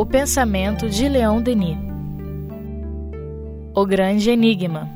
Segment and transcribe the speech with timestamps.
[0.00, 1.76] O pensamento de Leon Denis.
[3.74, 4.88] O Grande Enigma.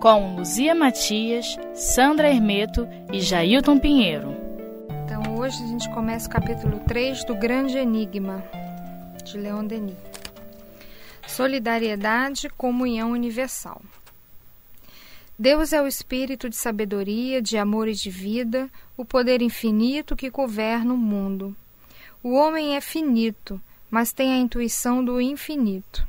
[0.00, 4.34] Com Luzia Matias, Sandra Hermeto e Jailton Pinheiro.
[5.04, 8.42] Então hoje a gente começa o capítulo 3 do Grande Enigma,
[9.22, 9.98] de Leon Denis.
[11.28, 13.82] Solidariedade, comunhão universal.
[15.38, 20.30] Deus é o espírito de sabedoria, de amor e de vida, o poder infinito que
[20.30, 21.54] governa o mundo.
[22.22, 26.06] O homem é finito, mas tem a intuição do infinito.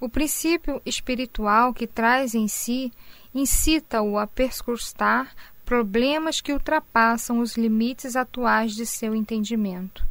[0.00, 2.92] O princípio espiritual que traz em si
[3.34, 10.04] incita-o a perscrutar problemas que ultrapassam os limites atuais de seu entendimento.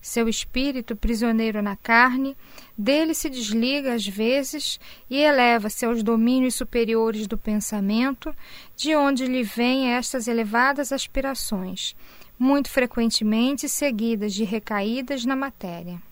[0.00, 2.36] Seu espírito, prisioneiro na carne,
[2.76, 8.34] dele se desliga às vezes e eleva-se aos domínios superiores do pensamento,
[8.76, 11.94] de onde lhe vêm estas elevadas aspirações,
[12.36, 16.02] muito frequentemente seguidas de recaídas na matéria.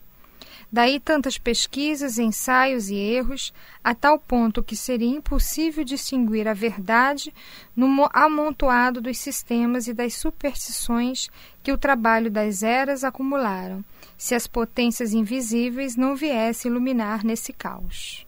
[0.72, 7.34] Daí tantas pesquisas, ensaios e erros, a tal ponto que seria impossível distinguir a verdade
[7.74, 11.28] no amontoado dos sistemas e das superstições
[11.60, 13.84] que o trabalho das eras acumularam,
[14.16, 18.24] se as potências invisíveis não viessem iluminar nesse caos.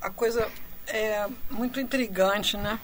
[0.00, 0.48] A coisa
[0.86, 2.78] é muito intrigante, né?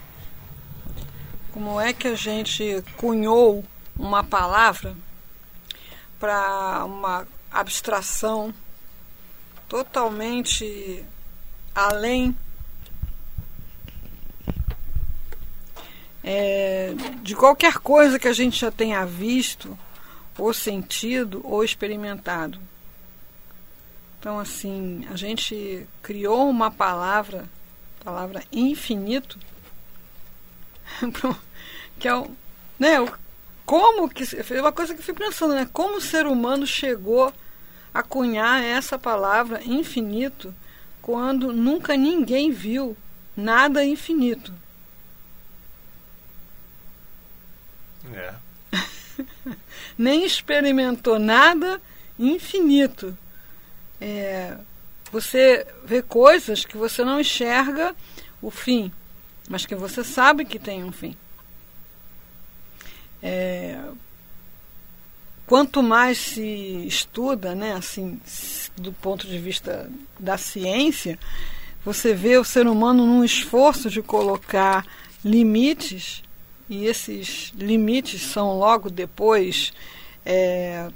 [1.53, 3.65] Como é que a gente cunhou
[3.97, 4.97] uma palavra
[6.19, 8.53] para uma abstração
[9.69, 11.05] totalmente
[11.75, 12.35] além
[16.25, 19.79] é, de qualquer coisa que a gente já tenha visto,
[20.37, 22.61] ou sentido, ou experimentado.
[24.19, 27.49] Então, assim, a gente criou uma palavra,
[28.05, 29.39] palavra infinito,
[31.99, 32.31] que é o,
[32.79, 32.97] né,
[33.65, 37.33] como que, é uma coisa que eu fui pensando, né, como o ser humano chegou
[37.99, 40.55] a cunhar essa palavra infinito
[41.03, 42.97] quando nunca ninguém viu
[43.37, 44.55] nada infinito.
[48.15, 48.35] É.
[49.99, 51.83] Nem experimentou nada
[52.17, 53.19] infinito.
[54.01, 54.57] É,
[55.11, 57.97] você vê coisas que você não enxerga
[58.41, 58.93] o fim,
[59.49, 61.17] mas que você sabe que tem um fim.
[63.21, 63.77] É,
[65.49, 68.21] quanto mais se estuda, né, assim,
[68.77, 71.19] do ponto de vista da ciência,
[71.85, 74.85] você vê o ser humano num esforço de colocar
[75.25, 76.23] limites
[76.69, 79.73] e esses limites são logo depois
[80.25, 80.89] é,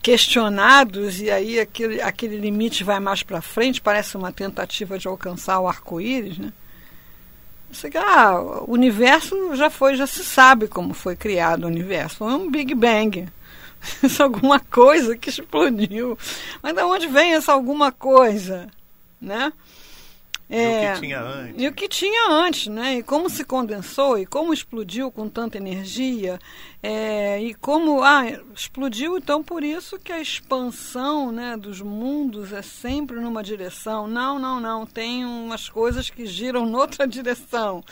[0.00, 5.58] questionados e aí aquele, aquele limite vai mais para frente, parece uma tentativa de alcançar
[5.58, 6.52] o arco-íris, né?
[7.70, 12.16] Você, ah, o universo já foi, já se sabe como foi criado o universo.
[12.18, 13.28] Foi um Big Bang.
[14.02, 16.18] Isso alguma coisa que explodiu.
[16.62, 18.68] Mas de onde vem essa alguma coisa?
[19.20, 19.52] Né?
[20.50, 21.54] É, e o que é, tinha antes.
[21.62, 22.96] E o que tinha antes, né?
[22.96, 26.38] E como se condensou, e como explodiu com tanta energia,
[26.82, 28.24] é, e como ah,
[28.54, 34.06] explodiu, então por isso que a expansão né, dos mundos é sempre numa direção.
[34.06, 34.86] Não, não, não.
[34.86, 37.84] Tem umas coisas que giram noutra direção.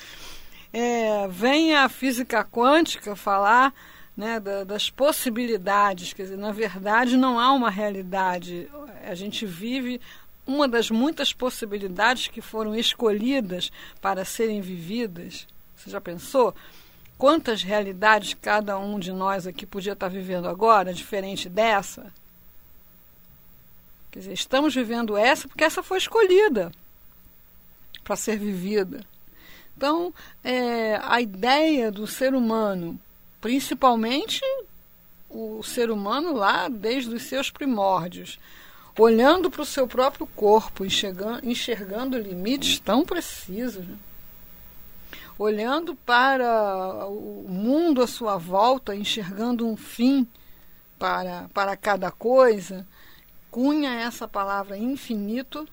[0.73, 3.73] É, vem a física quântica falar
[4.17, 6.13] né, da, das possibilidades.
[6.13, 8.69] Quer dizer, na verdade, não há uma realidade.
[9.05, 10.01] A gente vive
[10.47, 15.47] uma das muitas possibilidades que foram escolhidas para serem vividas.
[15.77, 16.55] Você já pensou?
[17.19, 22.13] Quantas realidades cada um de nós aqui podia estar vivendo agora, diferente dessa?
[24.11, 26.73] Quer dizer, estamos vivendo essa porque essa foi escolhida
[28.05, 29.05] para ser vivida.
[29.77, 30.13] Então,
[30.43, 32.99] é, a ideia do ser humano
[33.47, 34.43] principalmente
[35.31, 38.41] o ser humano lá desde os seus primórdios,
[38.99, 43.97] olhando para o seu próprio corpo, enxergando, enxergando limites tão precisos, né?
[45.39, 50.27] olhando para o mundo à sua volta, enxergando um fim
[50.99, 52.85] para, para cada coisa,
[53.49, 55.69] cunha essa palavra infinito,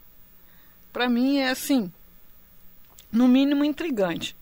[0.92, 1.92] para mim é assim,
[3.12, 4.36] no mínimo intrigante.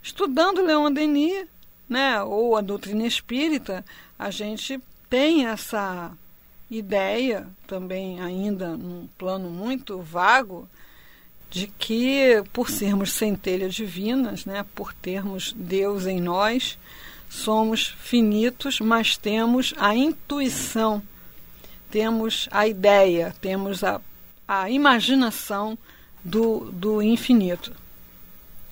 [0.00, 1.48] Estudando Leon Denis,
[1.88, 3.84] né, ou a doutrina espírita,
[4.18, 6.12] a gente tem essa
[6.70, 10.68] ideia também ainda num plano muito vago
[11.48, 16.76] de que por sermos centelhas divinas, né, por termos Deus em nós,
[17.28, 21.02] somos finitos, mas temos a intuição,
[21.90, 24.00] temos a ideia, temos a,
[24.46, 25.78] a imaginação
[26.24, 27.72] do, do infinito.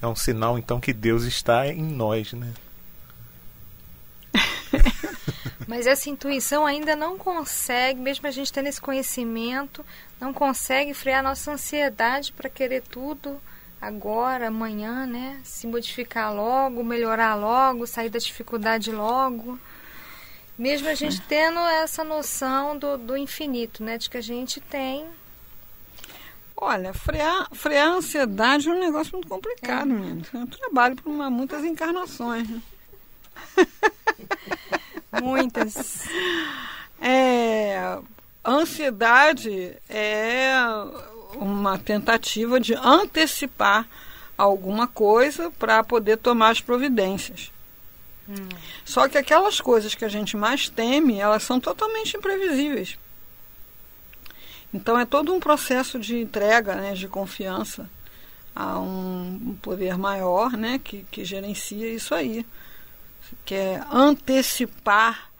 [0.02, 2.52] É um sinal então que Deus está em nós, né?
[5.66, 9.84] Mas essa intuição ainda não consegue, mesmo a gente tendo esse conhecimento,
[10.20, 13.40] não consegue frear nossa ansiedade para querer tudo
[13.80, 15.40] agora, amanhã, né?
[15.42, 19.58] Se modificar logo, melhorar logo, sair da dificuldade logo.
[20.56, 23.98] Mesmo a gente tendo essa noção do, do infinito, né?
[23.98, 25.06] De que a gente tem.
[26.56, 29.94] Olha, frear, frear a ansiedade é um negócio muito complicado, é.
[29.94, 30.24] menino.
[30.32, 32.48] Eu trabalho por uma, muitas encarnações.
[32.48, 32.62] Né?
[35.22, 36.04] Muitas.
[37.06, 37.98] É,
[38.42, 40.54] ansiedade é
[41.34, 43.86] uma tentativa de antecipar
[44.38, 47.52] alguma coisa para poder tomar as providências.
[48.28, 48.48] Hum.
[48.84, 52.96] Só que aquelas coisas que a gente mais teme, elas são totalmente imprevisíveis.
[54.72, 57.88] Então é todo um processo de entrega, né, de confiança
[58.54, 62.46] a um poder maior, né, que, que gerencia isso aí,
[63.44, 65.30] que é antecipar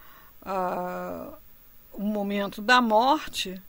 [0.42, 1.32] uh,
[1.92, 3.60] o momento da morte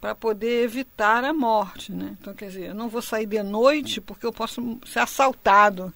[0.00, 2.16] para poder evitar a morte, né?
[2.20, 5.94] Então, quer dizer, eu não vou sair de noite porque eu posso ser assaltado.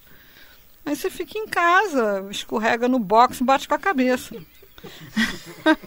[0.85, 4.33] Aí você fica em casa, escorrega no box e bate com a cabeça.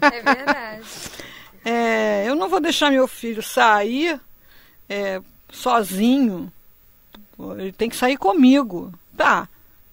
[0.00, 0.84] É verdade.
[1.64, 4.20] é, eu não vou deixar meu filho sair
[4.86, 6.52] é, sozinho.
[7.56, 8.92] Ele tem que sair comigo.
[9.16, 9.48] Tá.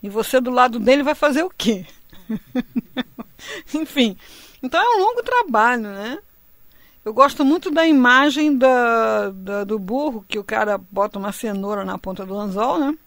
[0.07, 1.86] E você do lado dele vai fazer o quê?
[3.75, 4.15] Enfim.
[4.63, 6.18] Então é um longo trabalho, né?
[7.04, 11.83] Eu gosto muito da imagem da, da, do burro, que o cara bota uma cenoura
[11.83, 12.98] na ponta do anzol, né?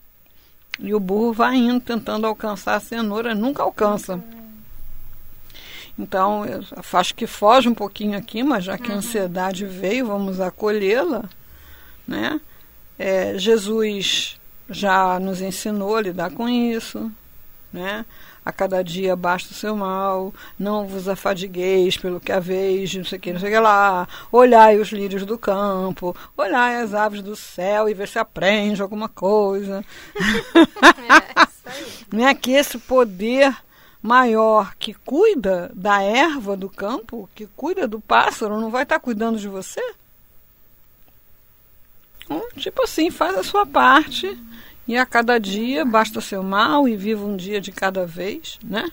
[0.79, 4.23] E o burro vai indo tentando alcançar a cenoura, nunca alcança.
[5.99, 6.63] Então, eu
[6.93, 8.99] acho que foge um pouquinho aqui, mas já que a uhum.
[8.99, 11.25] ansiedade veio, vamos acolhê-la,
[12.07, 12.39] né?
[12.99, 14.39] É, Jesus
[14.71, 17.11] já nos ensinou a lidar com isso,
[17.73, 18.05] né?
[18.45, 23.19] a cada dia basta o seu mal, não vos afadigueis pelo que haveis, não sei
[23.19, 27.23] o que, não sei o que lá, olhai os lírios do campo, olhai as aves
[27.23, 29.85] do céu e ver se aprende alguma coisa.
[31.73, 33.55] É, não é que esse poder
[34.03, 39.39] maior que cuida da erva do campo, que cuida do pássaro, não vai estar cuidando
[39.39, 39.81] de você?
[42.31, 44.39] Então, tipo assim, faz a sua parte
[44.87, 48.89] e a cada dia basta seu mal e viva um dia de cada vez, né?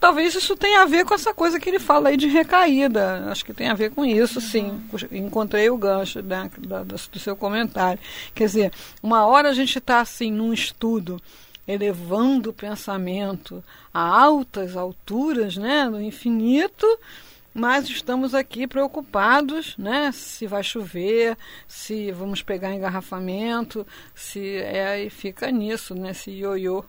[0.00, 3.24] Talvez isso tenha a ver com essa coisa que ele fala aí de recaída.
[3.28, 4.80] Acho que tem a ver com isso, sim.
[5.10, 6.50] Encontrei o gancho né,
[6.86, 8.00] do seu comentário.
[8.34, 8.72] Quer dizer,
[9.02, 11.20] uma hora a gente está assim num estudo,
[11.66, 13.62] elevando o pensamento
[13.92, 16.86] a altas alturas, né, no infinito,
[17.54, 20.10] mas estamos aqui preocupados, né?
[20.12, 21.36] Se vai chover,
[21.68, 26.84] se vamos pegar engarrafamento, se é e fica nisso, nesse né, ioiô.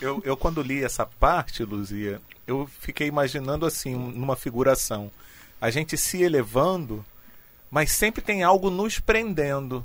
[0.00, 5.10] Eu, eu quando li essa parte, Luzia, eu fiquei imaginando assim, numa figuração,
[5.60, 7.04] a gente se elevando,
[7.70, 9.84] mas sempre tem algo nos prendendo.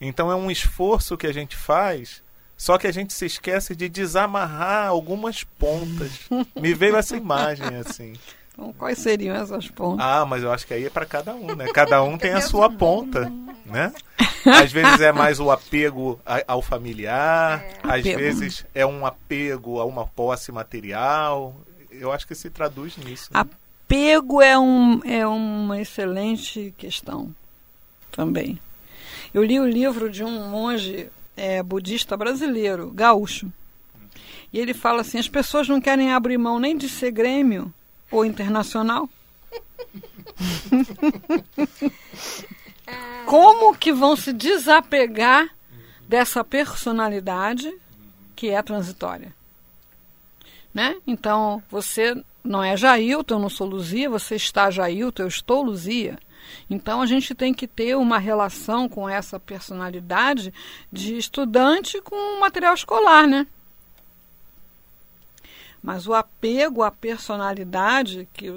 [0.00, 2.22] Então é um esforço que a gente faz,
[2.56, 6.12] só que a gente se esquece de desamarrar algumas pontas.
[6.60, 8.14] Me veio essa imagem assim.
[8.52, 10.04] Então, quais seriam essas pontas?
[10.04, 11.66] Ah, mas eu acho que aí é para cada um, né?
[11.72, 13.32] Cada um tem a sua ponta,
[13.64, 13.92] né?
[14.44, 17.78] Às vezes é mais o apego ao familiar, é.
[17.82, 18.18] às apego.
[18.18, 21.54] vezes é um apego a uma posse material.
[21.90, 23.30] Eu acho que se traduz nisso.
[23.32, 23.40] Né?
[23.40, 27.34] Apego é, um, é uma excelente questão
[28.10, 28.60] também.
[29.32, 33.50] Eu li o livro de um monge é, budista brasileiro, gaúcho.
[34.52, 37.72] E ele fala assim: as pessoas não querem abrir mão nem de ser grêmio
[38.12, 39.08] ou internacional?
[43.26, 45.48] Como que vão se desapegar
[46.06, 47.74] dessa personalidade
[48.36, 49.34] que é transitória?
[50.74, 50.96] Né?
[51.06, 56.18] Então, você não é Jailton, eu não sou Luzia, você está Jailton, eu estou Luzia.
[56.68, 60.52] Então a gente tem que ter uma relação com essa personalidade
[60.90, 63.46] de estudante com material escolar, né?
[65.82, 68.48] Mas o apego à personalidade, que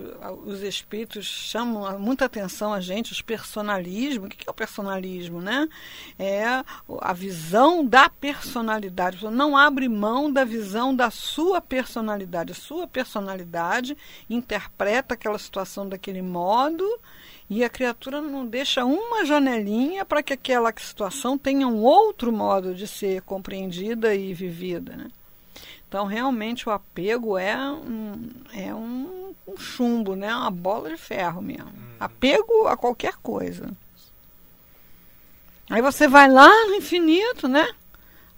[0.46, 5.42] os espíritos chamam muita atenção a gente, os personalismo, o que é o personalismo?
[5.42, 5.68] Né?
[6.20, 6.46] É
[7.02, 9.26] a visão da personalidade.
[9.26, 12.52] Não abre mão da visão da sua personalidade.
[12.52, 13.98] A sua personalidade
[14.30, 16.86] interpreta aquela situação daquele modo
[17.50, 22.76] e a criatura não deixa uma janelinha para que aquela situação tenha um outro modo
[22.76, 24.96] de ser compreendida e vivida.
[24.96, 25.08] Né?
[25.96, 30.36] Então, realmente, o apego é um, é um, um chumbo, né?
[30.36, 31.70] uma bola de ferro mesmo.
[31.70, 31.96] Hum.
[31.98, 33.70] Apego a qualquer coisa.
[35.70, 37.66] Aí você vai lá no infinito, né?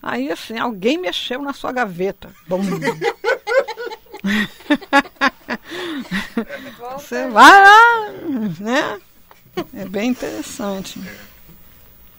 [0.04, 2.32] Aí, assim, alguém mexeu na sua gaveta.
[2.48, 2.62] Bom.
[6.94, 8.12] Você vai lá,
[8.60, 9.02] né?
[9.74, 11.02] É bem interessante.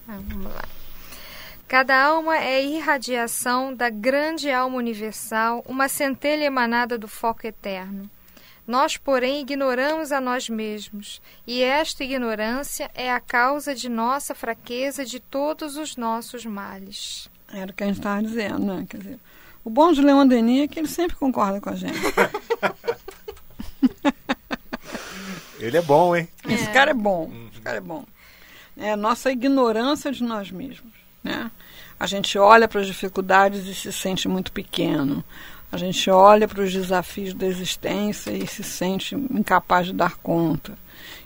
[0.04, 0.64] Vamos lá.
[1.68, 8.10] Cada alma é irradiação da grande alma universal, uma centelha emanada do foco eterno.
[8.66, 15.04] Nós, porém, ignoramos a nós mesmos, e esta ignorância é a causa de nossa fraqueza
[15.04, 17.28] de todos os nossos males.
[17.52, 18.86] Era o que a gente estava dizendo, né?
[18.88, 19.20] Quer dizer,
[19.62, 21.98] o bom de Leon Denis é que ele sempre concorda com a gente.
[25.60, 26.26] ele é bom, hein?
[26.48, 26.72] Esse é.
[26.72, 27.30] cara é bom.
[27.52, 28.06] Esse cara é bom.
[28.74, 30.97] É a nossa ignorância de nós mesmos.
[31.28, 31.50] Né?
[32.00, 35.22] A gente olha para as dificuldades e se sente muito pequeno.
[35.70, 40.72] A gente olha para os desafios da existência e se sente incapaz de dar conta.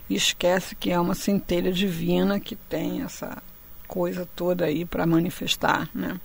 [0.09, 3.41] E esquece que é uma centelha divina que tem essa
[3.87, 6.19] coisa toda aí para manifestar, né?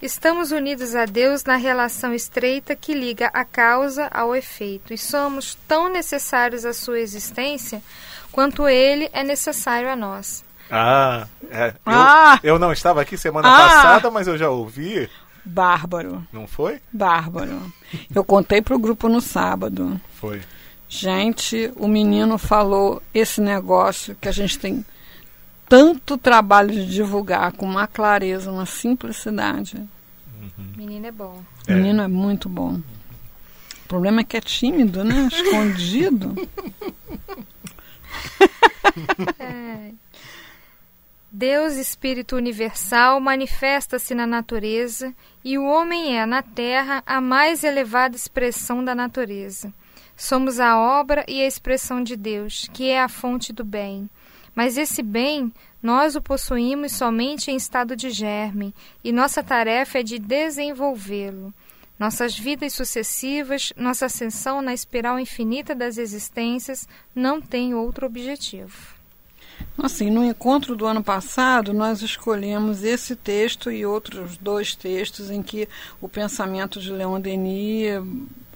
[0.00, 5.56] Estamos unidos a Deus na relação estreita que liga a causa ao efeito e somos
[5.66, 7.82] tão necessários à sua existência
[8.30, 10.45] quanto ele é necessário a nós.
[10.70, 11.74] Ah, é.
[11.84, 12.38] ah.
[12.42, 13.68] Eu, eu não estava aqui semana ah.
[13.68, 15.08] passada, mas eu já ouvi.
[15.44, 16.26] Bárbaro.
[16.32, 16.80] Não foi?
[16.92, 17.72] Bárbaro.
[18.12, 20.00] Eu contei pro grupo no sábado.
[20.14, 20.42] Foi.
[20.88, 24.84] Gente, o menino falou esse negócio que a gente tem
[25.68, 29.76] tanto trabalho de divulgar com uma clareza, uma simplicidade.
[29.76, 30.72] Uhum.
[30.76, 31.42] Menino é bom.
[31.66, 31.74] É.
[31.74, 32.80] Menino é muito bom.
[33.84, 35.28] O problema é que é tímido, né?
[35.32, 36.34] Escondido.
[39.38, 39.90] é.
[41.38, 45.14] Deus, Espírito Universal, manifesta-se na natureza
[45.44, 49.70] e o homem é, na terra, a mais elevada expressão da natureza.
[50.16, 54.08] Somos a obra e a expressão de Deus, que é a fonte do bem.
[54.54, 55.52] Mas esse bem,
[55.82, 58.74] nós o possuímos somente em estado de germe,
[59.04, 61.52] e nossa tarefa é de desenvolvê-lo.
[61.98, 68.95] Nossas vidas sucessivas, nossa ascensão na espiral infinita das existências não tem outro objetivo.
[69.78, 75.42] Assim, no encontro do ano passado, nós escolhemos esse texto e outros dois textos em
[75.42, 75.68] que
[76.00, 78.02] o pensamento de Leon Denis,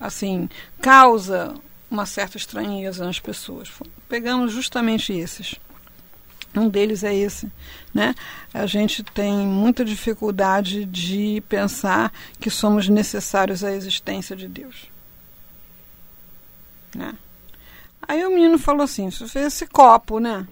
[0.00, 0.48] assim,
[0.80, 1.54] causa
[1.90, 3.70] uma certa estranheza nas pessoas.
[4.08, 5.56] Pegamos justamente esses.
[6.54, 7.50] Um deles é esse,
[7.94, 8.14] né?
[8.52, 14.88] A gente tem muita dificuldade de pensar que somos necessários à existência de Deus,
[16.94, 17.14] né?
[18.02, 20.44] Aí o menino falou assim: você fez esse copo, né?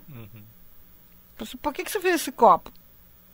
[1.60, 2.72] Por que, que você fez esse copo?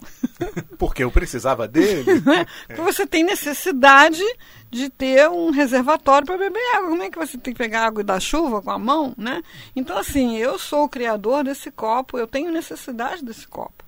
[0.79, 2.05] Porque eu precisava dele.
[2.67, 4.23] Porque você tem necessidade
[4.71, 6.91] de ter um reservatório para beber água.
[6.91, 9.43] Como é que você tem que pegar água da chuva com a mão, né?
[9.75, 13.85] Então, assim, eu sou o criador desse copo, eu tenho necessidade desse copo.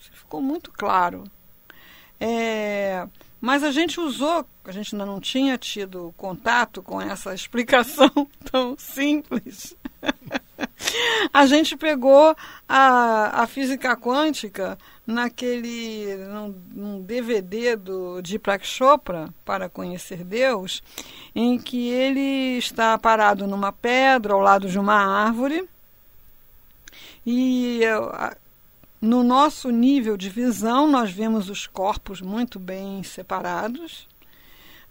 [0.00, 1.24] Isso ficou muito claro.
[2.20, 3.06] É,
[3.40, 8.10] mas a gente usou, a gente ainda não tinha tido contato com essa explicação
[8.50, 9.74] tão simples.
[11.32, 12.36] a gente pegou
[12.68, 20.82] a, a física quântica naquele num, num DVD do Deepak Chopra para conhecer Deus,
[21.34, 25.68] em que ele está parado numa pedra ao lado de uma árvore
[27.26, 27.80] e
[29.00, 34.07] no nosso nível de visão nós vemos os corpos muito bem separados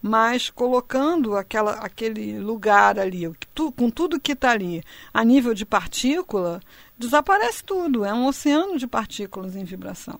[0.00, 5.66] mas colocando aquela, aquele lugar ali, tu, com tudo que está ali, a nível de
[5.66, 6.60] partícula,
[6.96, 8.04] desaparece tudo.
[8.04, 10.18] É um oceano de partículas em vibração.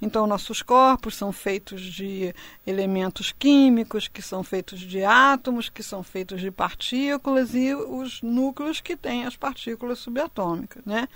[0.00, 2.34] Então, nossos corpos são feitos de
[2.66, 8.80] elementos químicos, que são feitos de átomos, que são feitos de partículas e os núcleos
[8.80, 10.84] que têm as partículas subatômicas.
[10.84, 11.08] Né?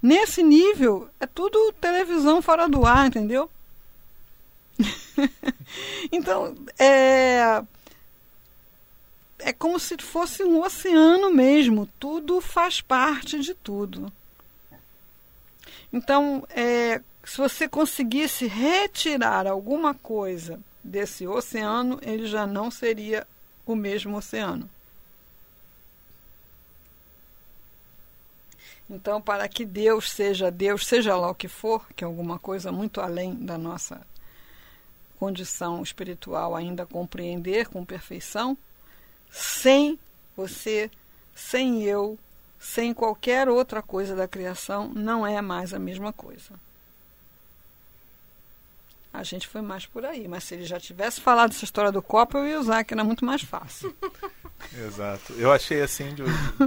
[0.00, 3.50] Nesse nível, é tudo televisão fora do ar, entendeu?
[6.10, 7.62] então, é,
[9.38, 14.12] é como se fosse um oceano mesmo, tudo faz parte de tudo.
[15.92, 23.26] Então, é, se você conseguisse retirar alguma coisa desse oceano, ele já não seria
[23.64, 24.68] o mesmo oceano.
[28.88, 32.70] Então, para que Deus seja Deus, seja lá o que for, que é alguma coisa
[32.70, 34.06] muito além da nossa
[35.24, 38.58] condição espiritual ainda compreender com perfeição,
[39.30, 39.98] sem
[40.36, 40.90] você,
[41.34, 42.18] sem eu,
[42.60, 46.52] sem qualquer outra coisa da criação, não é mais a mesma coisa.
[49.10, 52.02] A gente foi mais por aí, mas se ele já tivesse falado essa história do
[52.02, 53.96] copo, eu ia usar, que era muito mais fácil.
[54.76, 55.32] Exato.
[55.34, 56.14] Eu achei assim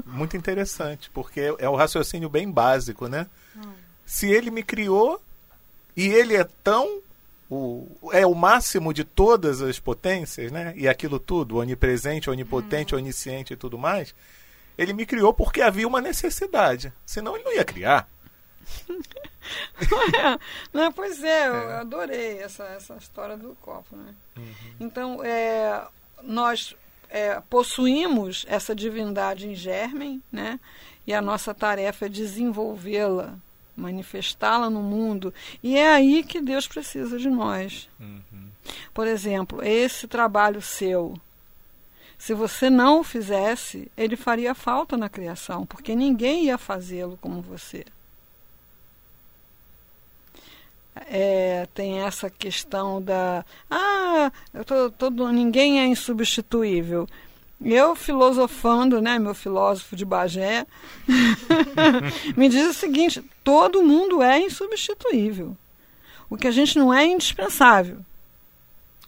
[0.03, 3.27] muito interessante, porque é um raciocínio bem básico, né?
[3.55, 3.73] Hum.
[4.03, 5.21] Se ele me criou
[5.95, 7.01] e ele é tão
[7.49, 10.73] o, é o máximo de todas as potências, né?
[10.75, 13.01] E aquilo tudo, onipresente, onipotente, uhum.
[13.01, 14.13] onisciente e tudo mais.
[14.77, 16.93] Ele me criou porque havia uma necessidade.
[17.05, 18.09] Senão ele não ia criar.
[19.79, 20.39] é,
[20.73, 21.77] não, pois é, eu é.
[21.77, 23.95] adorei essa, essa história do copo.
[23.95, 24.13] Né?
[24.37, 24.53] Uhum.
[24.79, 25.87] Então, é,
[26.21, 26.75] nós
[27.09, 30.59] é, possuímos essa divindade em germen, né?
[31.07, 33.35] e a nossa tarefa é desenvolvê-la,
[33.77, 35.33] manifestá-la no mundo.
[35.61, 37.87] E é aí que Deus precisa de nós.
[37.99, 38.47] Uhum.
[38.93, 41.13] Por exemplo, esse trabalho seu.
[42.17, 47.41] Se você não o fizesse, ele faria falta na criação, porque ninguém ia fazê-lo como
[47.41, 47.85] você
[51.05, 57.07] é, tem essa questão da ah, eu tô, todo, ninguém é insubstituível.
[57.63, 60.65] Eu, filosofando, né, meu filósofo de Bagé,
[62.37, 65.57] me diz o seguinte: todo mundo é insubstituível.
[66.29, 67.99] O que a gente não é é indispensável.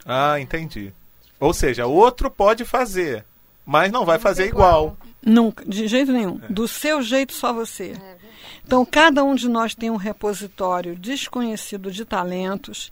[0.05, 0.93] Ah, entendi.
[1.39, 3.23] Ou seja, outro pode fazer,
[3.65, 4.97] mas não vai fazer igual.
[5.21, 6.39] Nunca, de jeito nenhum.
[6.43, 6.51] É.
[6.51, 7.93] Do seu jeito, só você.
[8.01, 8.19] É
[8.65, 12.91] então, cada um de nós tem um repositório desconhecido de talentos,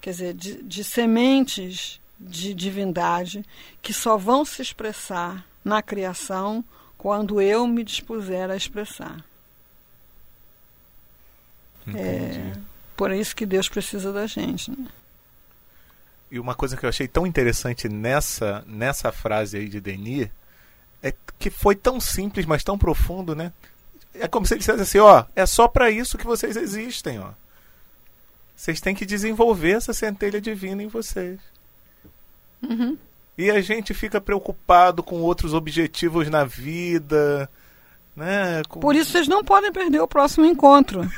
[0.00, 3.44] quer dizer, de, de sementes de divindade,
[3.82, 6.64] que só vão se expressar na criação
[6.96, 9.24] quando eu me dispuser a expressar.
[11.94, 12.52] É
[12.96, 14.70] por isso que Deus precisa da gente.
[14.70, 14.86] Né?
[16.30, 20.28] E uma coisa que eu achei tão interessante nessa, nessa frase aí de Denis
[21.02, 23.52] é que foi tão simples, mas tão profundo, né?
[24.14, 27.32] é como se ele dissesse assim, ó, é só para isso que vocês existem, ó.
[28.56, 31.40] Vocês têm que desenvolver essa centelha divina em vocês.
[32.68, 32.96] Uhum.
[33.36, 37.50] E a gente fica preocupado com outros objetivos na vida,
[38.14, 38.62] né?
[38.68, 38.80] Com...
[38.80, 41.02] Por isso vocês não podem perder o próximo encontro.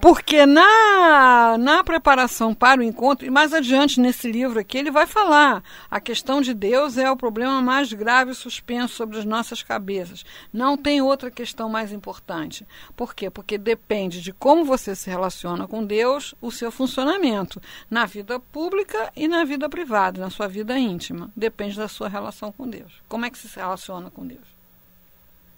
[0.00, 5.06] Porque na, na preparação para o encontro, e mais adiante nesse livro aqui, ele vai
[5.06, 10.24] falar: a questão de Deus é o problema mais grave suspenso sobre as nossas cabeças.
[10.52, 12.66] Não tem outra questão mais importante.
[12.94, 13.30] Por quê?
[13.30, 17.60] Porque depende de como você se relaciona com Deus, o seu funcionamento,
[17.90, 21.30] na vida pública e na vida privada, na sua vida íntima.
[21.34, 22.92] Depende da sua relação com Deus.
[23.08, 24.54] Como é que se relaciona com Deus?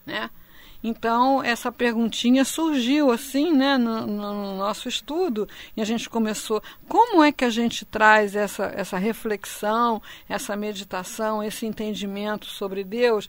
[0.05, 0.31] Né?
[0.89, 6.63] Então, essa perguntinha surgiu assim, né, no, no, nosso estudo, e a gente começou.
[6.89, 13.29] Como é que a gente traz essa, essa reflexão, essa meditação, esse entendimento sobre Deus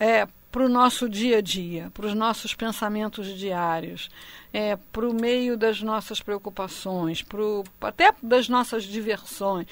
[0.00, 4.10] é, para o nosso dia a dia, para os nossos pensamentos diários,
[4.52, 9.68] é, para o meio das nossas preocupações, pro, até das nossas diversões,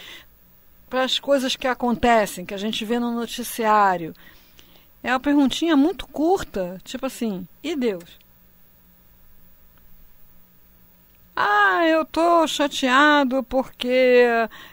[0.89, 4.15] para as coisas que acontecem, que a gente vê no noticiário.
[5.03, 8.19] É uma perguntinha muito curta, tipo assim, e Deus?
[11.41, 14.27] Ah, eu tô chateado porque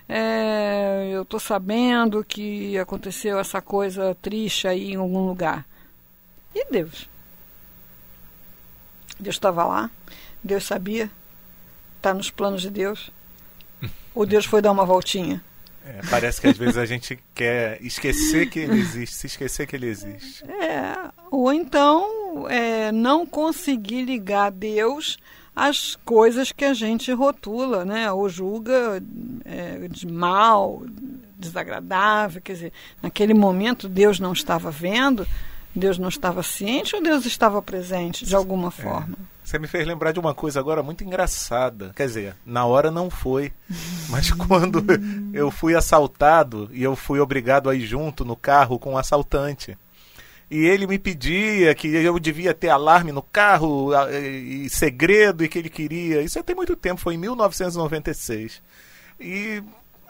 [0.09, 5.63] é, eu tô sabendo que aconteceu essa coisa triste aí em algum lugar.
[6.55, 7.07] E Deus?
[9.19, 9.91] Deus estava lá?
[10.43, 11.11] Deus sabia?
[11.97, 13.11] Está nos planos de Deus?
[14.15, 15.43] Ou Deus foi dar uma voltinha?
[15.85, 19.75] É, parece que às vezes a gente quer esquecer que ele existe, se esquecer que
[19.75, 20.43] ele existe.
[20.49, 25.17] É, ou então é, não conseguir ligar Deus
[25.55, 28.11] às coisas que a gente rotula, né?
[28.11, 29.01] Ou julga
[29.45, 30.83] é, de mal,
[31.37, 32.41] desagradável.
[32.41, 35.27] Quer dizer, naquele momento Deus não estava vendo,
[35.73, 38.71] Deus não estava ciente ou Deus estava presente de alguma é.
[38.71, 39.17] forma?
[39.45, 41.91] Você me fez lembrar de uma coisa agora muito engraçada.
[41.95, 43.53] Quer dizer, na hora não foi.
[44.09, 44.83] Mas quando
[45.31, 49.77] eu fui assaltado e eu fui obrigado a ir junto no carro com um assaltante.
[50.49, 55.59] E ele me pedia que eu devia ter alarme no carro e segredo e que
[55.59, 56.23] ele queria.
[56.23, 58.63] Isso já tem muito tempo, foi em 1996.
[59.19, 59.61] E,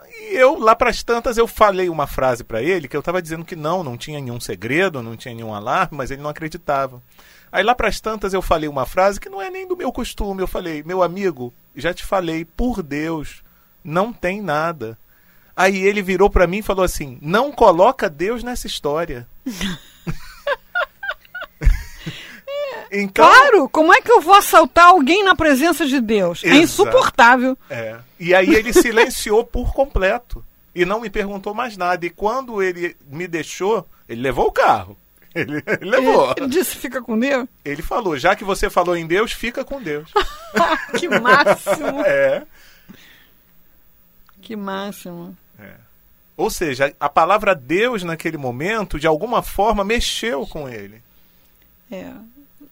[0.09, 3.21] e eu, lá para as tantas, eu falei uma frase para ele que eu estava
[3.21, 7.01] dizendo que não, não tinha nenhum segredo, não tinha nenhum alarme, mas ele não acreditava.
[7.51, 9.91] Aí lá para as tantas eu falei uma frase que não é nem do meu
[9.91, 10.41] costume.
[10.41, 13.43] Eu falei, meu amigo, já te falei, por Deus,
[13.83, 14.97] não tem nada.
[15.55, 19.27] Aí ele virou para mim e falou assim: não coloca Deus nessa história.
[22.91, 26.43] Então, claro, como é que eu vou assaltar alguém na presença de Deus?
[26.43, 27.57] É insuportável.
[27.69, 27.97] É.
[28.19, 32.05] E aí ele silenciou por completo e não me perguntou mais nada.
[32.05, 34.97] E quando ele me deixou, ele levou o carro.
[35.35, 36.33] Ele, ele levou.
[36.37, 37.47] Ele, disse fica com Deus?
[37.63, 40.09] Ele falou, já que você falou em Deus, fica com Deus.
[40.97, 42.01] que máximo!
[42.07, 42.43] É.
[44.41, 45.35] Que máximo.
[45.59, 45.73] É.
[46.37, 51.01] Ou seja, a palavra Deus naquele momento, de alguma forma, mexeu com ele.
[51.91, 52.11] É.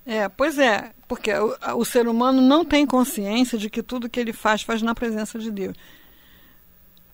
[0.06, 4.19] É, pois é, porque o, o, ser humano não tem consciência de que tudo que
[4.19, 5.76] ele faz, faz na presença de Deus.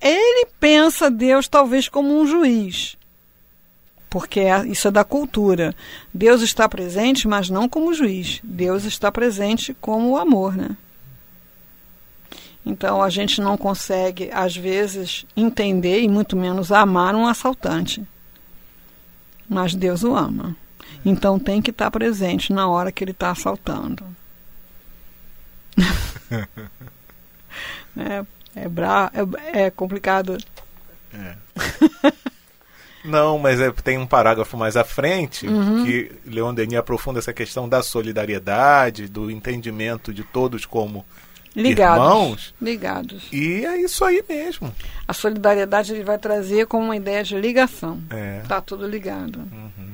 [0.01, 2.97] Ele pensa Deus talvez como um juiz,
[4.09, 5.75] porque é, isso é da cultura.
[6.13, 8.39] Deus está presente, mas não como juiz.
[8.43, 10.75] Deus está presente como o amor, né?
[12.65, 18.03] Então a gente não consegue, às vezes, entender e muito menos amar um assaltante.
[19.47, 20.55] Mas Deus o ama.
[21.05, 24.03] Então tem que estar presente na hora que ele está assaltando.
[27.97, 29.11] é, é, bra
[29.53, 30.37] é, é complicado.
[31.13, 31.35] É.
[33.03, 35.85] Não, mas é, tem um parágrafo mais à frente uhum.
[35.85, 41.05] que Leon Denis aprofunda essa questão da solidariedade, do entendimento de todos como
[41.55, 42.53] ligados, irmãos.
[42.61, 43.27] Ligados.
[43.31, 44.73] E é isso aí mesmo.
[45.07, 48.01] A solidariedade ele vai trazer como uma ideia de ligação.
[48.09, 48.41] É.
[48.47, 49.39] Tá tudo ligado.
[49.39, 49.93] Uhum.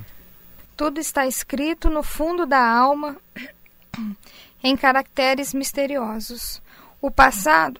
[0.76, 3.16] Tudo está escrito no fundo da alma
[4.64, 6.62] em caracteres misteriosos.
[7.02, 7.80] O passado,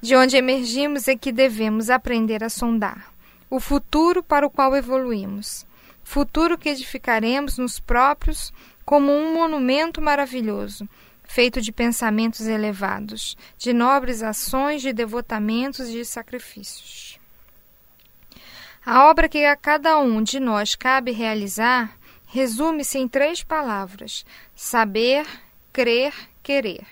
[0.00, 3.12] de onde emergimos, é que devemos aprender a sondar.
[3.50, 5.66] O futuro para o qual evoluímos.
[6.02, 8.52] Futuro que edificaremos nos próprios
[8.84, 10.88] como um monumento maravilhoso
[11.30, 17.20] feito de pensamentos elevados, de nobres ações, de devotamentos e de sacrifícios.
[18.84, 25.24] A obra que a cada um de nós cabe realizar resume-se em três palavras: saber,
[25.72, 26.84] crer, querer.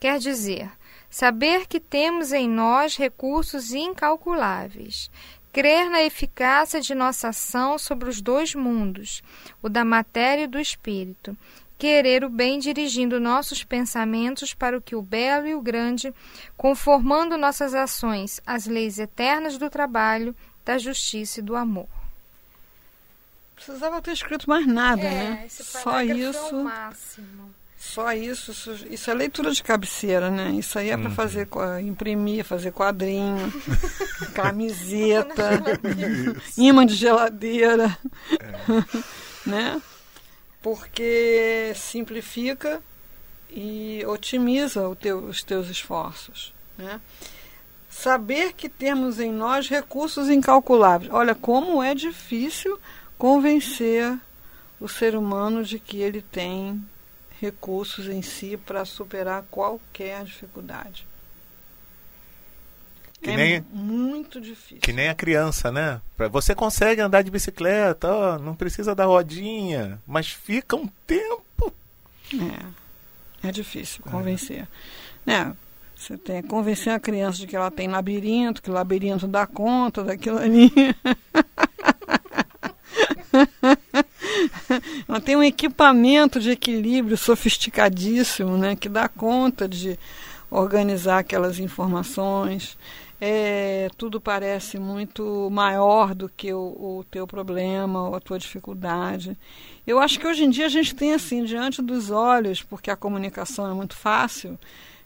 [0.00, 0.68] Quer dizer,
[1.08, 5.08] saber que temos em nós recursos incalculáveis,
[5.52, 9.22] crer na eficácia de nossa ação sobre os dois mundos,
[9.62, 11.36] o da matéria e do espírito,
[11.78, 16.14] querer o bem dirigindo nossos pensamentos para o que o belo e o grande,
[16.56, 21.88] conformando nossas ações às leis eternas do trabalho, da justiça e do amor.
[23.54, 25.46] Precisava ter escrito mais nada, é, né?
[25.48, 26.54] Só é isso.
[27.82, 30.50] Só isso, isso, isso, é leitura de cabeceira, né?
[30.50, 31.14] Isso aí é para uhum.
[31.14, 31.48] fazer,
[31.82, 33.50] imprimir, fazer quadrinho,
[34.34, 35.62] camiseta,
[36.58, 37.96] imã de geladeira,
[38.38, 39.48] é.
[39.48, 39.82] né?
[40.62, 42.82] porque simplifica
[43.48, 46.52] e otimiza teu, os teus esforços.
[46.76, 47.00] Né?
[47.88, 51.12] Saber que temos em nós recursos incalculáveis.
[51.12, 52.78] Olha, como é difícil
[53.18, 54.16] convencer
[54.78, 56.80] o ser humano de que ele tem
[57.40, 61.06] recursos em si para superar qualquer dificuldade.
[63.22, 64.80] Que é nem, muito difícil.
[64.80, 66.00] Que nem a criança, né?
[66.30, 71.72] Você consegue andar de bicicleta, ó, não precisa da rodinha, mas fica um tempo.
[73.42, 74.66] É, é difícil convencer.
[75.26, 75.32] É.
[75.32, 75.52] é
[75.94, 79.46] você tem que convencer a criança de que ela tem labirinto, que o labirinto dá
[79.46, 80.72] conta daquilo ali.
[85.08, 89.98] ela tem um equipamento de equilíbrio sofisticadíssimo, né, que dá conta de
[90.50, 92.76] organizar aquelas informações
[93.20, 96.58] é, tudo parece muito maior do que o,
[97.00, 99.36] o teu problema ou a tua dificuldade.
[99.86, 102.96] Eu acho que hoje em dia a gente tem assim, diante dos olhos, porque a
[102.96, 104.58] comunicação é muito fácil,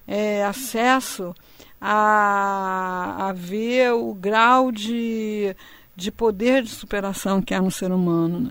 [0.07, 1.35] é, acesso
[1.81, 5.57] a, a ver o grau de,
[5.97, 8.41] de poder de superação que há no ser humano.
[8.41, 8.51] Né?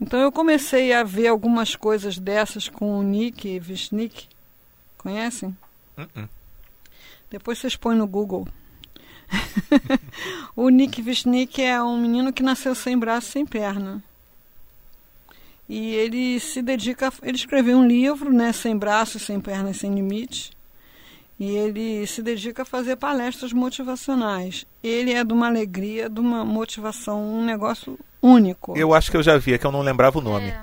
[0.00, 4.28] Então eu comecei a ver algumas coisas dessas com o Nick Vishnik.
[4.96, 5.56] Conhecem?
[5.96, 6.28] Uh -uh.
[7.30, 8.48] Depois vocês põem no Google.
[10.56, 14.02] o Nick Vishnik é um menino que nasceu sem braço, sem perna.
[15.68, 20.50] E ele se dedica, ele escreveu um livro, né, sem braços, sem pernas, sem limite.
[21.40, 24.66] E ele se dedica a fazer palestras motivacionais.
[24.84, 28.76] Ele é de uma alegria, de uma motivação, um negócio único.
[28.76, 30.48] Eu acho que eu já vi, é que eu não lembrava o nome.
[30.48, 30.62] É.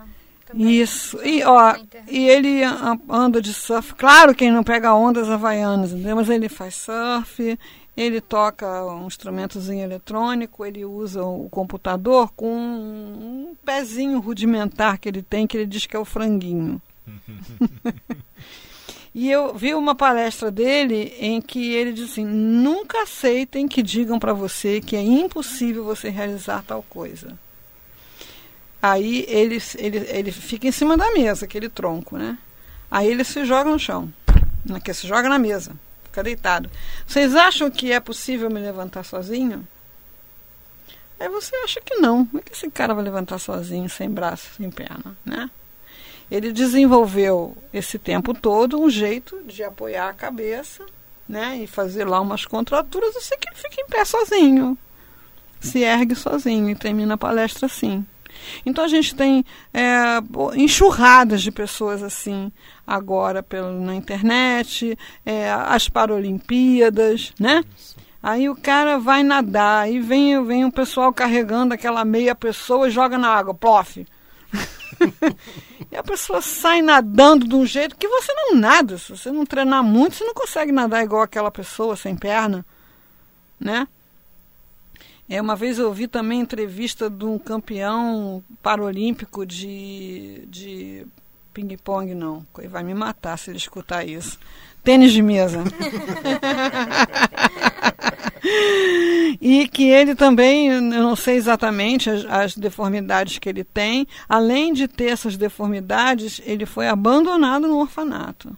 [0.54, 1.20] Isso.
[1.26, 1.76] E, ó,
[2.08, 2.62] e ele
[3.10, 3.96] anda de surf.
[3.96, 6.16] Claro que ele não pega ondas havaianas, entendeu?
[6.16, 7.58] mas ele faz surf,
[7.98, 15.24] ele toca um instrumentozinho eletrônico, ele usa o computador com um pezinho rudimentar que ele
[15.24, 16.80] tem, que ele diz que é o franguinho.
[19.14, 24.20] e eu vi uma palestra dele em que ele diz assim: nunca aceitem que digam
[24.20, 27.38] para você que é impossível você realizar tal coisa.
[28.82, 32.38] Aí ele, ele, ele fica em cima da mesa, aquele tronco, né?
[32.90, 34.12] Aí ele se joga no chão,
[34.84, 36.70] que se joga na mesa, fica deitado.
[37.06, 39.68] Vocês acham que é possível me levantar sozinho?
[41.20, 42.26] Aí você acha que não.
[42.26, 45.50] Como é que esse cara vai levantar sozinho, sem braço, sem perna, né?
[46.30, 50.86] Ele desenvolveu esse tempo todo um jeito de apoiar a cabeça,
[51.28, 51.58] né?
[51.58, 53.16] E fazer lá umas contraturas.
[53.22, 54.78] Sei que ele fica em pé sozinho.
[55.60, 58.06] Se ergue sozinho e termina a palestra assim.
[58.66, 60.20] Então a gente tem é,
[60.56, 62.52] enxurradas de pessoas assim
[62.86, 67.64] agora pelo, na internet, é, as Paralimpíadas, né?
[68.22, 72.92] Aí o cara vai nadar, aí vem, vem o pessoal carregando aquela meia pessoa e
[72.92, 74.06] joga na água, plof.
[75.92, 78.98] e a pessoa sai nadando de um jeito que você não nada.
[78.98, 82.66] Se você não treinar muito, você não consegue nadar igual aquela pessoa sem perna,
[83.60, 83.88] né?
[85.30, 91.06] É, uma vez eu ouvi também entrevista de um campeão paralímpico de, de
[91.54, 92.46] ping-pong, não.
[92.58, 94.40] Ele vai me matar se ele escutar isso.
[94.84, 95.64] Tênis de mesa.
[99.42, 104.74] e que ele também, eu não sei exatamente as, as, deformidades que ele tem, além
[104.74, 108.56] de ter essas deformidades, ele foi abandonado no orfanato.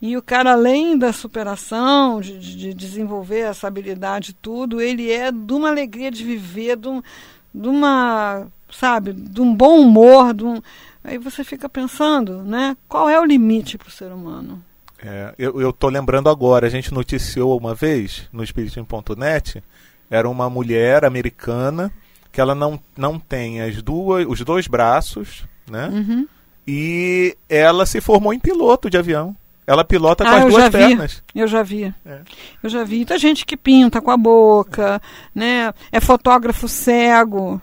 [0.00, 5.52] E o cara, além da superação, de, de desenvolver essa habilidade tudo, ele é de
[5.52, 7.02] uma alegria de viver, de, um,
[7.54, 10.60] de uma, sabe, de um bom humor, de um...
[11.02, 14.62] aí você fica pensando, né, qual é o limite para o ser humano?
[15.04, 19.62] É, eu estou lembrando agora, a gente noticiou uma vez no Espiritismo.net,
[20.10, 21.92] era uma mulher americana
[22.32, 25.88] que ela não, não tem as duas, os dois braços, né?
[25.88, 26.26] Uhum.
[26.66, 29.36] E ela se formou em piloto de avião.
[29.66, 31.22] Ela pilota com ah, as duas pernas.
[31.34, 31.94] Eu já vi.
[32.04, 32.20] É.
[32.62, 32.96] Eu já vi.
[32.96, 35.38] Muita gente que pinta com a boca, é.
[35.38, 35.74] né?
[35.92, 37.60] É fotógrafo cego.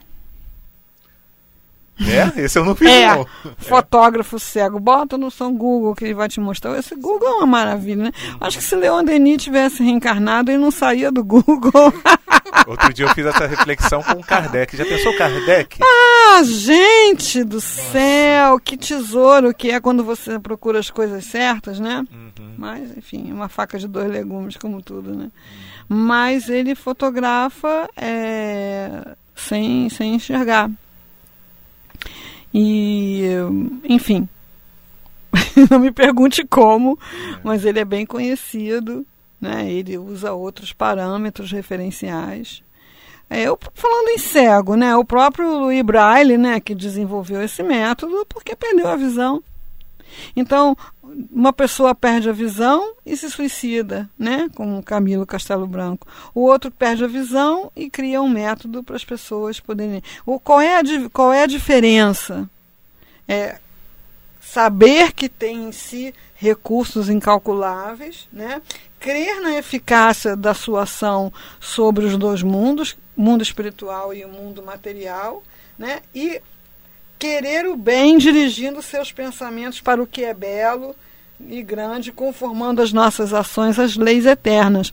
[2.08, 2.42] É?
[2.42, 3.28] Esse eu não fiz, é, não.
[3.58, 4.80] Fotógrafo cego.
[4.80, 6.78] Bota no São Google que ele vai te mostrar.
[6.78, 8.12] Esse Google é uma maravilha, né?
[8.40, 11.94] Acho que se Leon Denis tivesse reencarnado, ele não saía do Google.
[12.68, 14.76] Outro dia eu fiz essa reflexão com o Kardec.
[14.76, 15.80] Já pensou Kardec?
[15.84, 17.82] Ah, gente do Nossa.
[17.92, 18.60] céu!
[18.60, 22.06] Que tesouro que é quando você procura as coisas certas, né?
[22.12, 22.54] Uhum.
[22.58, 25.32] Mas, enfim, uma faca de dois legumes, como tudo, né?
[25.88, 30.70] Mas ele fotografa é, sem, sem enxergar.
[32.54, 33.24] E,
[33.86, 34.28] enfim,
[35.70, 37.40] não me pergunte como, é.
[37.44, 39.06] mas ele é bem conhecido,
[39.40, 39.72] né?
[39.72, 42.62] Ele usa outros parâmetros referenciais.
[43.30, 44.96] É, eu, falando em cego, né?
[44.98, 49.42] O próprio Louis Braille, né, que desenvolveu esse método, porque perdeu a visão.
[50.36, 50.76] Então,
[51.32, 54.50] uma pessoa perde a visão e se suicida, né?
[54.56, 56.08] Como Camilo Castelo Branco.
[56.34, 60.02] O outro perde a visão e cria um método para as pessoas poderem.
[60.26, 62.50] O, qual, é a, qual é a diferença?
[63.28, 63.60] É
[64.40, 68.62] saber que tem em si recursos incalculáveis, né?
[69.00, 74.62] crer na eficácia da sua ação sobre os dois mundos, mundo espiritual e o mundo
[74.62, 75.44] material,
[75.78, 76.02] né?
[76.14, 76.42] e
[77.22, 80.96] querer o bem dirigindo seus pensamentos para o que é belo
[81.40, 84.92] e grande, conformando as nossas ações às leis eternas.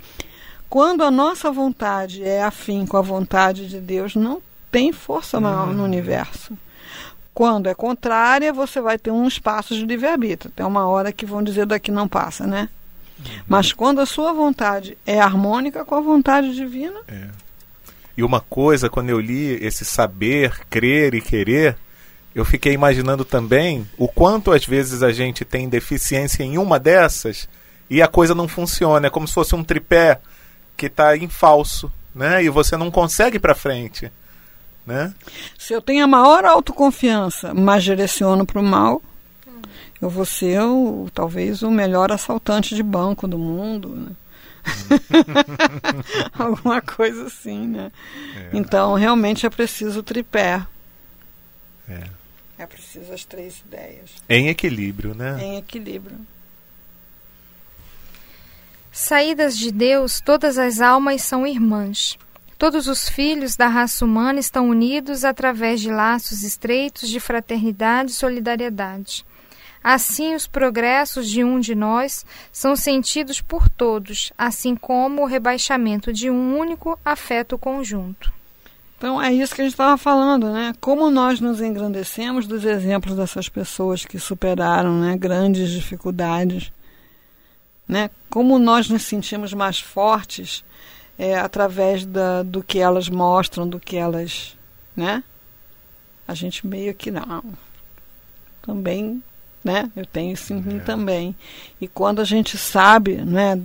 [0.68, 5.68] Quando a nossa vontade é afim com a vontade de Deus, não tem força maior
[5.68, 6.52] no universo.
[7.32, 10.52] Quando é contrária, você vai ter um espaço de livre-arbítrio.
[10.54, 12.68] Tem uma hora que vão dizer daqui não passa, né?
[13.18, 13.24] Uhum.
[13.48, 17.00] Mas quando a sua vontade é harmônica com a vontade divina.
[17.08, 17.28] É.
[18.18, 21.78] E uma coisa, quando eu li esse saber, crer e querer,
[22.38, 27.48] eu fiquei imaginando também o quanto às vezes a gente tem deficiência em uma dessas
[27.90, 29.08] e a coisa não funciona.
[29.08, 30.20] É como se fosse um tripé
[30.76, 32.44] que está em falso, né?
[32.44, 34.12] E você não consegue para frente,
[34.86, 35.12] né?
[35.58, 39.02] Se eu tenho a maior autoconfiança, mas direciono para o mal,
[40.00, 44.12] eu vou ser o, talvez o melhor assaltante de banco do mundo, né?
[46.38, 47.90] Alguma coisa assim, né?
[48.36, 48.50] É.
[48.52, 50.64] Então, realmente é preciso tripé.
[51.88, 52.17] É.
[52.58, 54.10] É preciso as três ideias.
[54.28, 55.38] Em equilíbrio, né?
[55.40, 56.18] Em equilíbrio.
[58.90, 62.18] Saídas de Deus, todas as almas são irmãs.
[62.58, 68.14] Todos os filhos da raça humana estão unidos através de laços estreitos de fraternidade e
[68.14, 69.24] solidariedade.
[69.82, 76.12] Assim, os progressos de um de nós são sentidos por todos, assim como o rebaixamento
[76.12, 78.32] de um único afeta o conjunto.
[78.98, 80.74] Então é isso que a gente estava falando, né?
[80.80, 86.72] Como nós nos engrandecemos dos exemplos dessas pessoas que superaram né, grandes dificuldades,
[87.86, 88.10] né?
[88.28, 90.64] Como nós nos sentimos mais fortes
[91.16, 94.56] é, através da, do que elas mostram, do que elas,
[94.96, 95.22] né?
[96.26, 97.44] A gente meio que não,
[98.60, 99.22] também
[99.62, 99.90] né?
[99.96, 100.80] Eu tenho isso em mim é.
[100.80, 101.34] também.
[101.80, 103.60] E quando a gente sabe, né,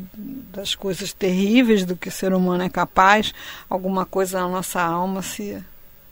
[0.51, 3.33] das coisas terríveis do que o ser humano é capaz,
[3.69, 5.63] alguma coisa na nossa alma se,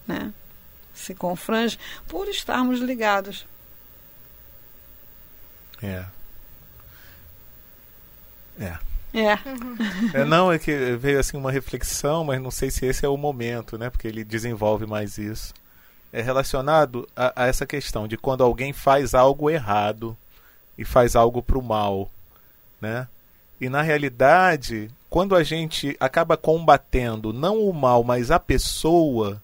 [0.08, 0.32] né,
[0.94, 3.46] se confrange por estarmos ligados.
[5.82, 6.06] É.
[8.60, 8.78] É.
[9.14, 9.38] É.
[10.14, 10.26] é.
[10.26, 13.78] Não, é que veio assim uma reflexão, mas não sei se esse é o momento,
[13.78, 13.90] né?
[13.90, 15.54] Porque ele desenvolve mais isso.
[16.12, 20.18] É relacionado a, a essa questão de quando alguém faz algo errado
[20.78, 22.10] e faz algo para o mal,
[22.80, 23.08] né?
[23.60, 29.42] E na realidade, quando a gente acaba combatendo não o mal, mas a pessoa,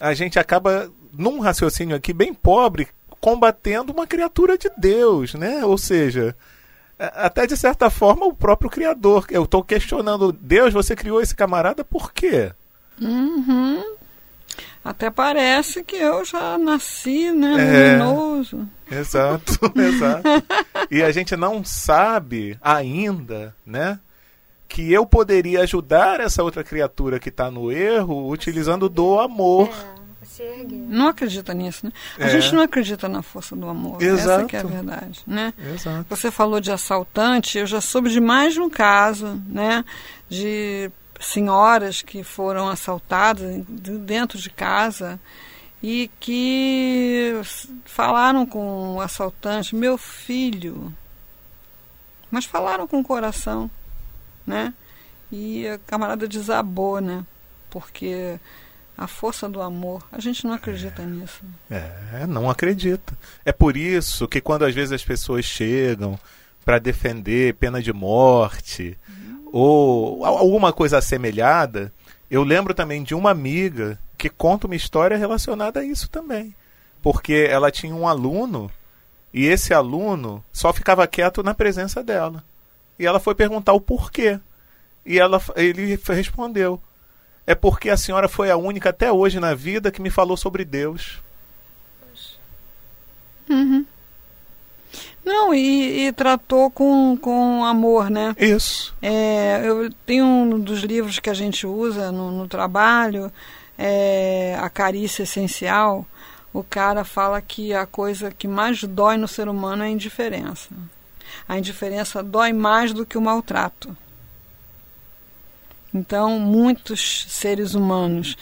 [0.00, 2.88] a gente acaba num raciocínio aqui bem pobre
[3.20, 5.64] combatendo uma criatura de Deus, né?
[5.64, 6.34] Ou seja,
[6.98, 9.26] até de certa forma o próprio criador.
[9.30, 12.52] Eu estou questionando Deus, você criou esse camarada por quê?
[13.00, 13.96] Uhum.
[14.84, 18.66] Até parece que eu já nasci, né, luminoso.
[18.90, 20.22] É, exato, exato.
[20.90, 24.00] E a gente não sabe ainda, né,
[24.66, 29.68] que eu poderia ajudar essa outra criatura que está no erro utilizando do amor.
[29.96, 30.00] É.
[30.88, 31.92] Não acredita nisso, né?
[32.18, 32.28] A É.
[32.30, 34.00] gente não acredita na força do amor.
[34.00, 34.40] Exato.
[34.40, 35.52] Essa que é a verdade, né?
[35.74, 36.06] Exato.
[36.08, 39.84] Você falou de assaltante, eu já soube de mais de um caso, né?
[40.30, 45.20] De senhoras que foram assaltadas de- dentro de casa
[45.82, 47.32] e que
[47.84, 50.92] falaram com o assaltante, meu filho,
[52.30, 53.70] mas falaram com o coração,
[54.46, 54.72] né?
[55.30, 57.24] E a camarada desabou, né?
[57.68, 58.38] Porque
[58.98, 61.42] a força do amor, a gente não acredita nisso.
[61.70, 63.16] É, não acredita.
[63.44, 66.18] É por isso que quando às vezes as pessoas chegam
[66.64, 68.96] para defender pena de morte
[69.52, 71.92] ou al- alguma coisa assemelhada,
[72.30, 76.54] eu lembro também de uma amiga que conta uma história relacionada a isso também.
[77.02, 78.70] Porque ela tinha um aluno
[79.32, 82.44] e esse aluno só ficava quieto na presença dela.
[82.98, 84.38] E ela foi perguntar o porquê.
[85.06, 86.80] E ela, ele respondeu:
[87.46, 90.64] É porque a senhora foi a única até hoje na vida que me falou sobre
[90.64, 91.18] Deus.
[95.24, 98.34] Não, e, e tratou com, com amor, né?
[98.38, 98.94] Isso.
[99.02, 103.30] É, eu tenho um dos livros que a gente usa no, no trabalho,
[103.78, 106.06] é, A Carícia Essencial.
[106.52, 110.68] O cara fala que a coisa que mais dói no ser humano é a indiferença.
[111.48, 113.96] A indiferença dói mais do que o maltrato.
[115.92, 118.36] Então, muitos seres humanos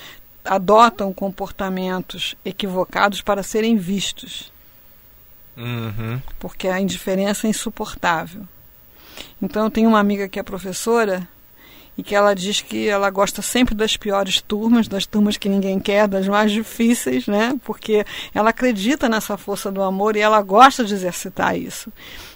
[0.44, 4.50] adotam comportamentos equivocados para serem vistos
[5.58, 6.22] Uhum.
[6.38, 8.42] porque a indiferença é insuportável.
[9.42, 11.26] Então eu tenho uma amiga que é professora
[11.96, 15.80] e que ela diz que ela gosta sempre das piores turmas, das turmas que ninguém
[15.80, 17.58] quer, das mais difíceis, né?
[17.64, 21.92] Porque ela acredita nessa força do amor e ela gosta de exercitar isso.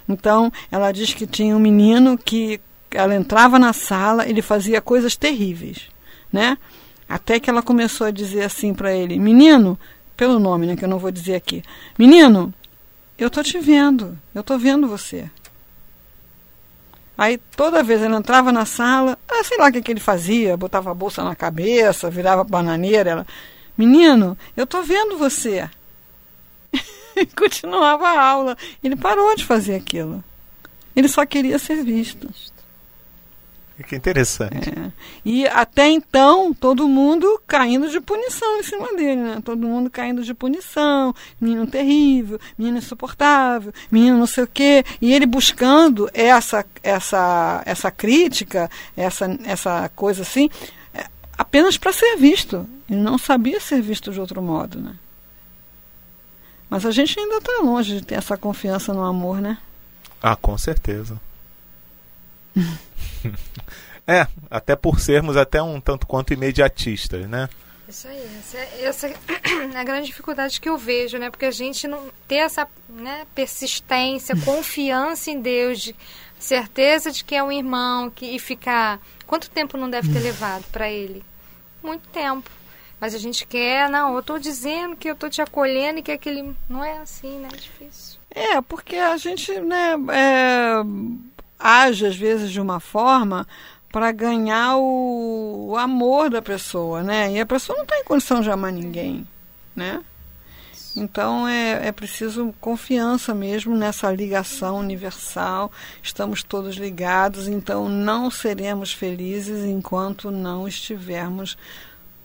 [0.08, 5.14] Então ela diz que tinha um menino que ela entrava na sala, ele fazia coisas
[5.14, 5.88] terríveis,
[6.32, 6.58] né?
[7.08, 9.78] Até que ela começou a dizer assim para ele: "Menino,
[10.16, 11.62] pelo nome, né, que eu não vou dizer aqui.
[11.98, 12.52] Menino,
[13.22, 15.30] eu tô te vendo, eu tô vendo você.
[17.16, 20.56] Aí toda vez ele entrava na sala, ah, sei lá o que, que ele fazia,
[20.56, 23.10] botava a bolsa na cabeça, virava bananeira.
[23.10, 23.26] Ela,
[23.76, 25.68] menino, eu tô vendo você.
[27.36, 28.56] continuava a aula.
[28.82, 30.24] Ele parou de fazer aquilo.
[30.96, 32.28] Ele só queria ser visto.
[33.82, 34.70] Que interessante.
[34.70, 34.92] É.
[35.24, 39.42] E até então, todo mundo caindo de punição em cima dele, né?
[39.44, 44.84] Todo mundo caindo de punição, menino terrível, menino insuportável, menino não sei o quê.
[45.00, 50.48] E ele buscando essa, essa, essa crítica, essa, essa coisa assim,
[50.94, 52.66] é, apenas para ser visto.
[52.88, 54.94] Ele não sabia ser visto de outro modo, né?
[56.68, 59.58] Mas a gente ainda está longe de ter essa confiança no amor, né?
[60.22, 61.20] Ah, com certeza.
[64.06, 67.48] é, até por sermos até um tanto quanto imediatistas, né?
[67.88, 69.14] Isso aí, essa, é- essa é
[69.76, 71.30] a grande dificuldade que eu vejo, né?
[71.30, 75.96] Porque a gente não ter essa né, persistência, confiança em Deus, de,
[76.38, 78.98] certeza de que é um irmão, que, e ficar.
[79.26, 81.22] Quanto tempo não deve ter levado para ele?
[81.82, 82.50] Muito tempo.
[82.98, 86.12] Mas a gente quer, não, eu estou dizendo que eu estou te acolhendo e que
[86.12, 86.54] aquele.
[86.68, 87.48] Não é assim, né?
[87.52, 88.18] É difícil.
[88.30, 90.82] É, porque a gente né, é,
[91.62, 93.46] age às vezes de uma forma
[93.90, 97.30] para ganhar o, o amor da pessoa, né?
[97.32, 99.26] E a pessoa não está em condição de amar ninguém,
[99.76, 100.02] né?
[100.96, 105.70] Então é, é preciso confiança mesmo nessa ligação universal.
[106.02, 111.56] Estamos todos ligados, então não seremos felizes enquanto não estivermos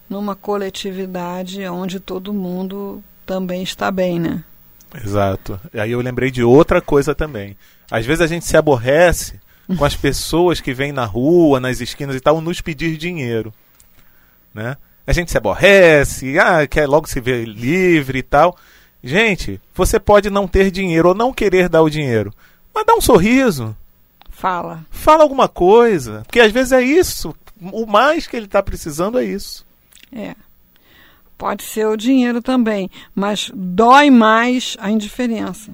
[0.10, 4.44] numa coletividade onde todo mundo também está bem, né?
[5.04, 5.60] Exato.
[5.74, 7.58] Aí eu lembrei de outra coisa também.
[7.90, 9.40] Às vezes a gente se aborrece
[9.78, 13.54] com as pessoas que vêm na rua, nas esquinas e tal, nos pedir dinheiro.
[14.54, 14.78] Né?
[15.06, 18.58] A gente se aborrece, ah, quer logo se ver livre e tal.
[19.04, 22.34] Gente, você pode não ter dinheiro ou não querer dar o dinheiro,
[22.74, 23.76] mas dá um sorriso,
[24.30, 24.86] Fala.
[24.90, 27.36] fala alguma coisa, porque às vezes é isso.
[27.72, 29.66] O mais que ele está precisando é isso.
[30.12, 30.36] É.
[31.38, 35.72] Pode ser o dinheiro também, mas dói mais a indiferença.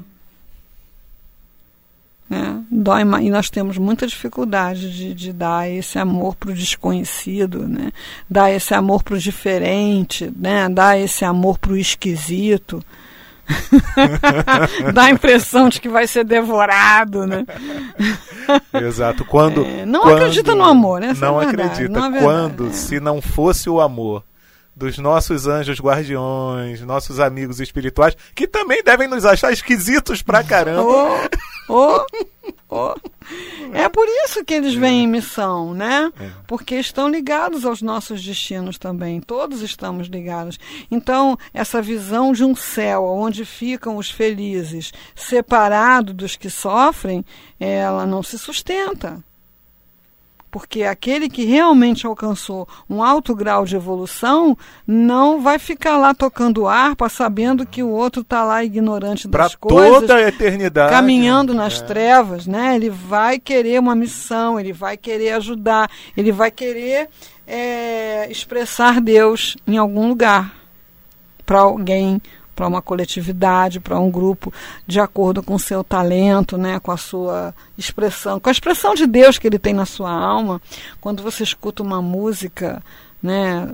[2.29, 2.63] Né?
[2.71, 7.91] Dói e nós temos muita dificuldade de, de dar esse amor para o desconhecido, né?
[8.29, 10.69] dar esse amor para o diferente, né?
[10.69, 12.83] dar esse amor para o esquisito.
[14.93, 17.45] Dá a impressão de que vai ser devorado, né?
[18.73, 19.25] Exato.
[19.25, 21.13] Quando é, não quando, acredita no amor, né?
[21.19, 21.89] Não é acredita.
[21.89, 22.71] Não é quando, é.
[22.71, 24.23] se não fosse o amor
[24.75, 31.29] dos nossos anjos guardiões, nossos amigos espirituais, que também devem nos achar esquisitos pra caramba.
[31.69, 32.05] Oh, oh,
[32.69, 32.95] oh.
[33.71, 36.11] É por isso que eles vêm em missão, né?
[36.19, 36.29] É.
[36.47, 39.21] Porque estão ligados aos nossos destinos também.
[39.21, 40.59] Todos estamos ligados.
[40.91, 47.23] Então, essa visão de um céu onde ficam os felizes, separado dos que sofrem,
[47.59, 49.23] ela não se sustenta
[50.53, 56.67] porque aquele que realmente alcançou um alto grau de evolução não vai ficar lá tocando
[56.67, 60.01] harpa sabendo que o outro está lá ignorante das pra coisas.
[60.01, 60.91] toda a eternidade.
[60.91, 61.85] Caminhando nas é.
[61.85, 62.75] trevas, né?
[62.75, 67.09] Ele vai querer uma missão, ele vai querer ajudar, ele vai querer
[67.47, 70.53] é, expressar Deus em algum lugar
[71.47, 72.21] para alguém
[72.55, 74.53] para uma coletividade, para um grupo,
[74.85, 79.07] de acordo com o seu talento, né, com a sua expressão, com a expressão de
[79.07, 80.61] Deus que ele tem na sua alma.
[81.01, 82.83] Quando você escuta uma música,
[83.21, 83.69] né,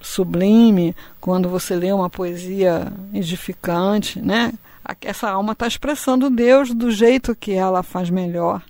[0.00, 4.52] sublime, quando você lê uma poesia edificante, né,
[5.00, 8.62] essa alma está expressando Deus do jeito que ela faz melhor.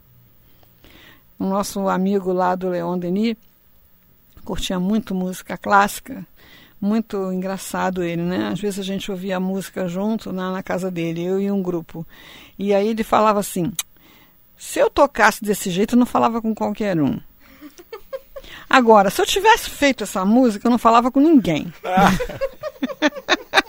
[1.38, 3.36] O nosso amigo lá do Leon Denis
[4.42, 6.24] curtia muito música clássica
[6.80, 8.48] muito engraçado ele, né?
[8.48, 12.06] Às vezes a gente ouvia música junto na, na casa dele, eu e um grupo.
[12.58, 13.72] E aí ele falava assim:
[14.56, 17.18] se eu tocasse desse jeito, eu não falava com qualquer um.
[18.68, 21.72] Agora, se eu tivesse feito essa música, eu não falava com ninguém.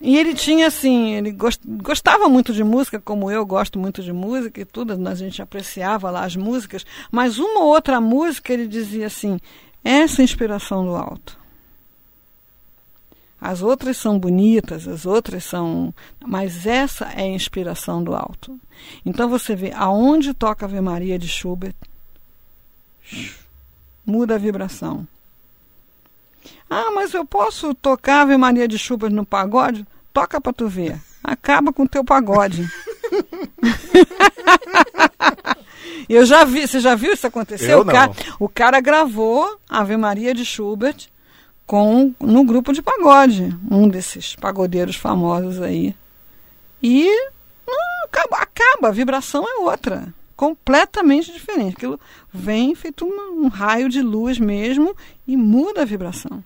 [0.00, 4.60] e ele tinha assim, ele gostava muito de música, como eu gosto muito de música
[4.60, 9.06] e tudo, a gente apreciava lá as músicas, mas uma ou outra música ele dizia
[9.06, 9.38] assim:
[9.84, 11.38] essa é inspiração do alto.
[13.38, 15.92] As outras são bonitas, as outras são.
[16.24, 18.58] Mas essa é a inspiração do alto.
[19.04, 21.74] Então você vê aonde toca Ave Maria de Schubert,
[24.06, 25.06] muda a vibração.
[26.70, 29.86] Ah, mas eu posso tocar Ave Maria de Schubert no pagode?
[30.10, 30.98] Toca para tu ver.
[31.22, 32.66] Acaba com o teu pagode.
[36.08, 37.72] Eu já vi, você já viu isso acontecer?
[37.72, 41.08] Eu o, cara, o cara gravou Ave Maria de Schubert
[41.66, 45.94] com no grupo de pagode, um desses pagodeiros famosos aí.
[46.82, 47.08] E
[47.66, 51.76] não, acaba, acaba, a vibração é outra, completamente diferente.
[51.76, 51.98] Aquilo
[52.32, 54.94] vem feito uma, um raio de luz mesmo
[55.26, 56.44] e muda a vibração.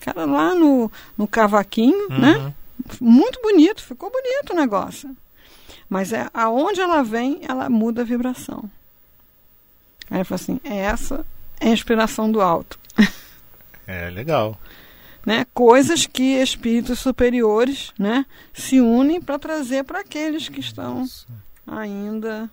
[0.00, 2.36] Cara, lá no, no cavaquinho, né?
[2.36, 2.44] uhum.
[2.44, 2.54] né?
[3.00, 5.16] Muito bonito, ficou bonito o negócio.
[5.94, 8.68] Mas é, aonde ela vem, ela muda a vibração.
[10.10, 11.24] Aí ele falou assim: essa
[11.60, 12.80] é a inspiração do alto.
[13.86, 14.58] É legal.
[15.24, 15.46] Né?
[15.52, 21.04] Coisas que espíritos superiores né, se unem para trazer para aqueles que estão
[21.66, 22.50] ainda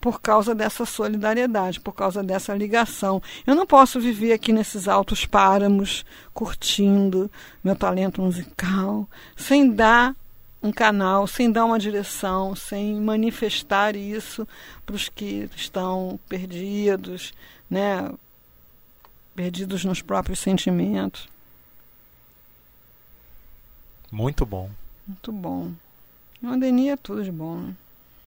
[0.00, 3.22] por causa dessa solidariedade, por causa dessa ligação.
[3.46, 6.04] Eu não posso viver aqui nesses altos páramos,
[6.34, 7.30] curtindo
[7.62, 10.14] meu talento musical, sem dar
[10.64, 14.48] um canal, sem dar uma direção, sem manifestar isso
[14.86, 17.34] para os que estão perdidos,
[17.68, 18.10] né?
[19.34, 21.28] perdidos nos próprios sentimentos.
[24.10, 24.70] Muito bom.
[25.06, 25.70] Muito bom.
[26.42, 27.58] O Adeni é tudo de bom.
[27.58, 27.74] Né?